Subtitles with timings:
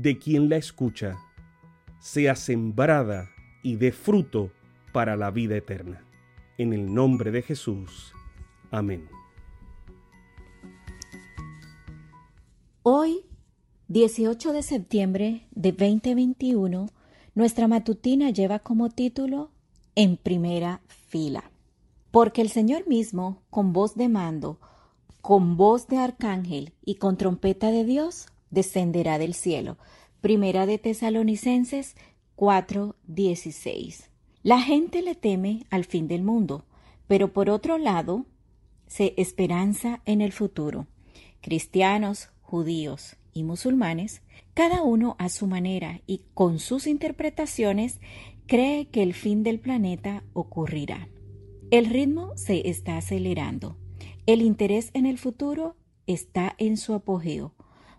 [0.00, 1.18] de quien la escucha,
[1.98, 3.30] sea sembrada
[3.64, 4.52] y dé fruto
[4.92, 6.04] para la vida eterna.
[6.56, 8.12] En el nombre de Jesús.
[8.70, 9.08] Amén.
[12.84, 13.24] Hoy,
[13.88, 16.86] 18 de septiembre de 2021,
[17.34, 19.50] nuestra matutina lleva como título
[19.96, 21.50] En primera fila.
[22.12, 24.60] Porque el Señor mismo, con voz de mando,
[25.22, 29.78] con voz de arcángel y con trompeta de Dios, descenderá del cielo.
[30.20, 31.96] Primera de Tesalonicenses
[32.36, 34.10] 4:16.
[34.42, 36.64] La gente le teme al fin del mundo,
[37.06, 38.26] pero por otro lado
[38.86, 40.86] se esperanza en el futuro.
[41.40, 44.22] Cristianos, judíos y musulmanes,
[44.54, 48.00] cada uno a su manera y con sus interpretaciones,
[48.46, 51.08] cree que el fin del planeta ocurrirá.
[51.70, 53.76] El ritmo se está acelerando.
[54.26, 55.76] El interés en el futuro
[56.06, 57.54] está en su apogeo.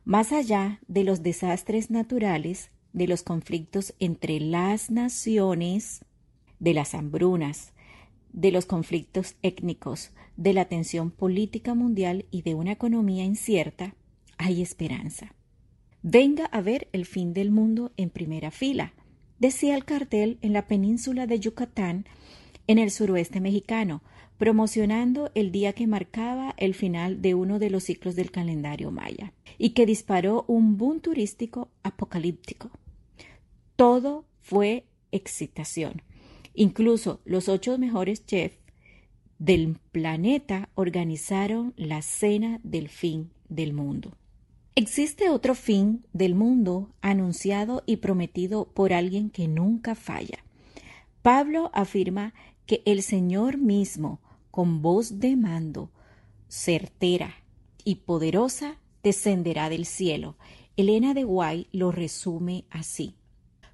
[0.05, 6.03] Más allá de los desastres naturales, de los conflictos entre las naciones,
[6.59, 7.73] de las hambrunas,
[8.33, 13.95] de los conflictos étnicos, de la tensión política mundial y de una economía incierta,
[14.37, 15.36] hay esperanza.
[16.02, 18.93] Venga a ver el fin del mundo en primera fila,
[19.37, 22.05] decía el cartel en la península de Yucatán,
[22.69, 24.03] en el suroeste mexicano,
[24.37, 29.33] promocionando el día que marcaba el final de uno de los ciclos del calendario maya,
[29.57, 32.69] y que disparó un boom turístico apocalíptico.
[33.75, 36.03] Todo fue excitación.
[36.53, 38.59] Incluso los ocho mejores chefs
[39.39, 44.15] del planeta organizaron la cena del fin del mundo.
[44.75, 50.45] Existe otro fin del mundo anunciado y prometido por alguien que nunca falla.
[51.23, 52.33] Pablo afirma
[52.69, 54.19] que el Señor mismo,
[54.52, 55.89] con voz de mando,
[56.49, 57.33] certera
[57.83, 60.37] y poderosa, descenderá del cielo.
[60.77, 63.15] Elena de Guay lo resume así.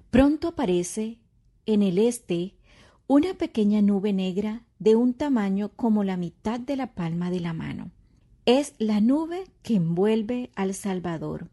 [0.08, 1.18] Pronto aparece
[1.66, 2.54] en el este
[3.06, 7.52] una pequeña nube negra de un tamaño como la mitad de la palma de la
[7.52, 7.90] mano.
[8.46, 11.50] Es la nube que envuelve al Salvador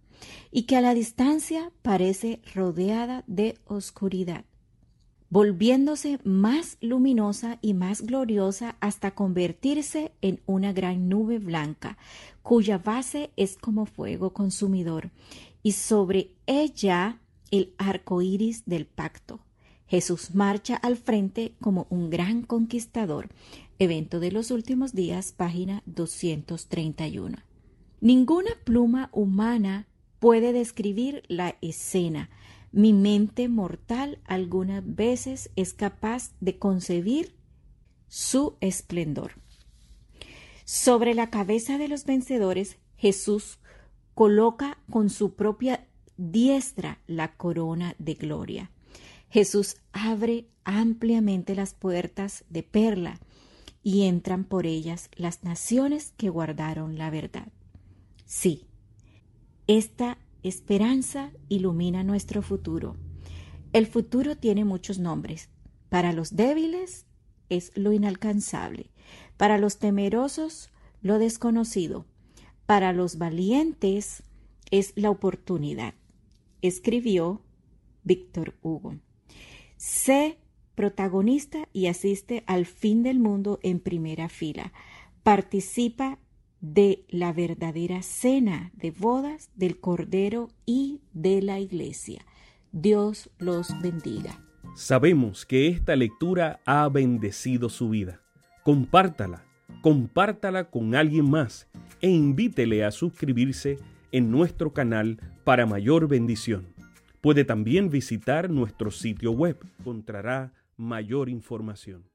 [0.50, 4.46] y que a la distancia parece rodeada de oscuridad,
[5.34, 11.98] volviéndose más luminosa y más gloriosa hasta convertirse en una gran nube blanca,
[12.44, 15.10] cuya base es como fuego consumidor,
[15.64, 19.40] y sobre ella el arco iris del pacto.
[19.88, 23.30] Jesús marcha al frente como un gran conquistador.
[23.80, 27.38] Evento de los últimos días, página 231.
[28.02, 29.88] Ninguna pluma humana
[30.20, 32.30] puede describir la escena.
[32.74, 37.36] Mi mente mortal algunas veces es capaz de concebir
[38.08, 39.34] su esplendor.
[40.66, 43.60] Sobre la cabeza de los vencedores, Jesús
[44.16, 45.86] coloca con su propia
[46.18, 48.72] diestra la corona de gloria.
[49.30, 53.20] Jesús abre ampliamente las puertas de perla
[53.84, 57.50] y entran por ellas las naciones que guardaron la verdad.
[58.26, 58.66] Sí,
[59.68, 62.96] esta esperanza ilumina nuestro futuro.
[63.72, 65.50] El futuro tiene muchos nombres.
[65.90, 67.06] Para los débiles
[67.50, 68.92] es lo inalcanzable,
[69.38, 70.70] para los temerosos
[71.02, 72.06] lo desconocido,
[72.66, 74.24] para los valientes
[74.72, 75.94] es la oportunidad
[76.64, 77.42] escribió
[78.04, 78.96] Víctor Hugo.
[79.78, 80.40] Sé
[80.76, 84.74] protagonista y asiste al fin del mundo en primera fila.
[85.22, 86.18] Participa
[86.64, 92.26] de la verdadera cena de bodas del Cordero y de la Iglesia.
[92.72, 94.42] Dios los bendiga.
[94.74, 98.22] Sabemos que esta lectura ha bendecido su vida.
[98.64, 99.44] Compártala,
[99.82, 101.68] compártala con alguien más
[102.00, 103.78] e invítele a suscribirse
[104.14, 106.74] en nuestro canal para mayor bendición.
[107.20, 109.58] Puede también visitar nuestro sitio web.
[109.80, 112.06] Encontrará mayor información.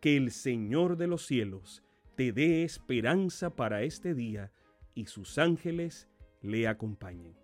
[0.00, 1.82] Que el Señor de los cielos
[2.18, 4.50] te dé esperanza para este día
[4.92, 6.08] y sus ángeles
[6.42, 7.36] le acompañen.